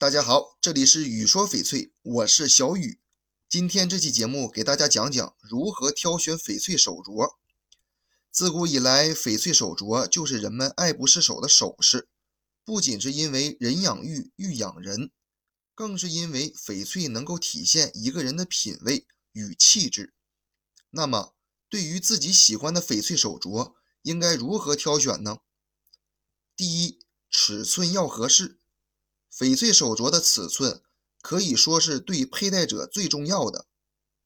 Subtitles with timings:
[0.00, 3.00] 大家好，这里是雨说翡翠，我是小雨。
[3.48, 7.34] 今天这期节目给大家讲讲如何挑选翡翠手镯。
[8.30, 12.08] 自古以来，翡翠手镯就是人们爱不释手的首饰，
[12.64, 15.10] 不仅是因为人养玉，玉养人，
[15.74, 20.14] 更是因为翡翠能够体现一个人的品味与气质。
[20.90, 21.34] 那么，
[21.68, 25.38] 对于自己喜欢的翡翠手镯，应该如何挑选呢？
[26.54, 28.57] 第一，尺寸要合适。
[29.38, 30.82] 翡翠手镯的尺寸
[31.20, 33.68] 可以说是对佩戴者最重要的。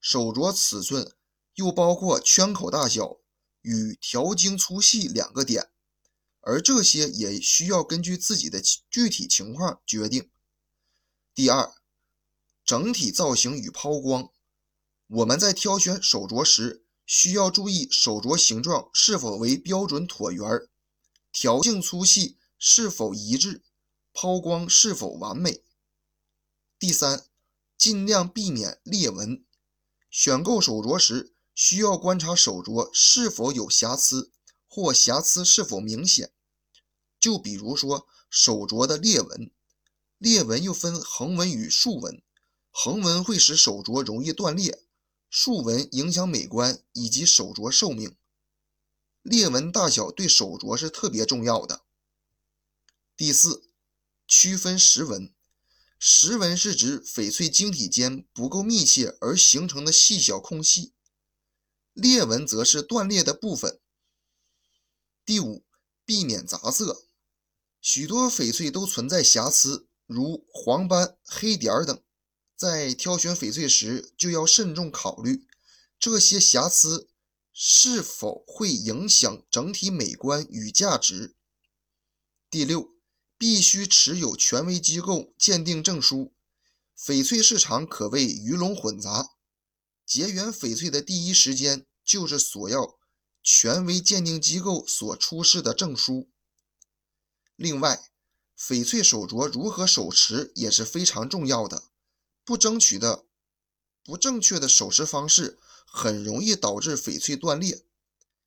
[0.00, 1.14] 手镯尺寸
[1.54, 3.18] 又包括圈口大小
[3.62, 5.70] 与条径粗细两个点，
[6.40, 10.28] 而这些也需要根据自己的具体情况决定。
[11.32, 11.72] 第二，
[12.64, 14.32] 整体造型与抛光。
[15.06, 20.68] 我们在挑选手镯时，需要注意手镯形状是否为标准椭圆，
[21.30, 23.62] 条径粗细是否一致。
[24.18, 25.62] 抛光是否完美？
[26.78, 27.26] 第三，
[27.76, 29.44] 尽量避免裂纹。
[30.10, 34.32] 选购手镯时，需要观察手镯是否有瑕疵，
[34.66, 36.32] 或瑕疵是否明显。
[37.20, 39.50] 就比如说手镯的裂纹，
[40.16, 42.22] 裂纹又分横纹与竖纹，
[42.70, 44.82] 横纹会使手镯容易断裂，
[45.28, 48.16] 竖纹影响美观以及手镯寿命。
[49.20, 51.82] 裂纹大小对手镯是特别重要的。
[53.14, 53.64] 第四。
[54.38, 55.32] 区分石纹，
[55.98, 60.92] 石纹是指翡翠晶体间不够密切而形成的细小空隙，
[61.94, 63.80] 裂纹则是断裂的部分。
[65.24, 65.64] 第五，
[66.04, 67.06] 避免杂色，
[67.80, 72.02] 许多翡翠都存在瑕疵，如黄斑、黑点等，
[72.54, 75.46] 在挑选翡翠时就要慎重考虑
[75.98, 77.08] 这些瑕疵
[77.54, 81.34] 是否会影响整体美观与价值。
[82.50, 82.95] 第六。
[83.38, 86.32] 必须持有权威机构鉴定证书。
[86.98, 89.32] 翡翠市场可谓鱼龙混杂，
[90.06, 92.96] 结缘翡翠的第一时间就是索要
[93.42, 96.30] 权威鉴定机构所出示的证书。
[97.54, 98.08] 另外，
[98.58, 101.84] 翡翠手镯如何手持也是非常重要的。
[102.42, 103.26] 不争取的、
[104.02, 107.84] 不正确的手持方式，很容易导致翡翠断裂。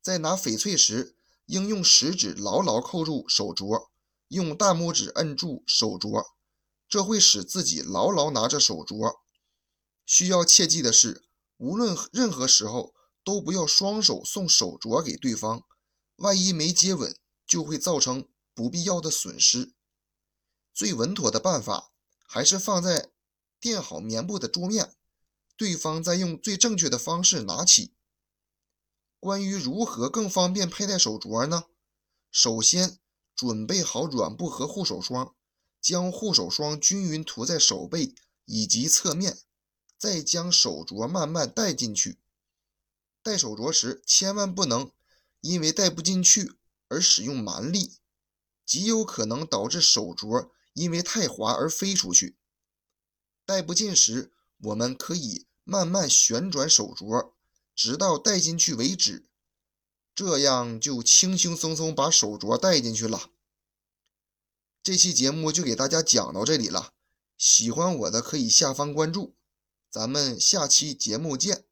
[0.00, 1.14] 在拿翡翠时，
[1.46, 3.89] 应用食指牢牢扣住手镯。
[4.30, 6.24] 用大拇指摁住手镯，
[6.88, 9.18] 这会使自己牢牢拿着手镯。
[10.06, 11.24] 需要切记的是，
[11.56, 15.64] 无论任何时候都不要双手送手镯给对方，
[16.16, 19.74] 万一没接稳，就会造成不必要的损失。
[20.72, 21.90] 最稳妥的办法
[22.24, 23.10] 还是放在
[23.58, 24.94] 垫好棉布的桌面，
[25.56, 27.94] 对方再用最正确的方式拿起。
[29.18, 31.64] 关于如何更方便佩戴手镯呢？
[32.30, 33.00] 首先。
[33.34, 35.34] 准备好软布和护手霜，
[35.80, 38.14] 将护手霜均匀涂在手背
[38.44, 39.38] 以及侧面，
[39.96, 42.18] 再将手镯慢慢戴进去。
[43.22, 44.90] 戴手镯时千万不能
[45.40, 46.54] 因为戴不进去
[46.88, 47.98] 而使用蛮力，
[48.66, 52.36] 极有可能导致手镯因为太滑而飞出去。
[53.46, 57.32] 戴不进时，我们可以慢慢旋转手镯，
[57.74, 59.29] 直到戴进去为止。
[60.20, 63.30] 这样就轻轻松松把手镯带进去了。
[64.82, 66.92] 这期节目就给大家讲到这里了，
[67.38, 69.34] 喜欢我的可以下方关注，
[69.90, 71.69] 咱们下期节目见。